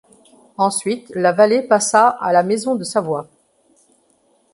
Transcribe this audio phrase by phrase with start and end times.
[0.57, 3.29] Ensuite la vallée passa à la Maison de Savoie.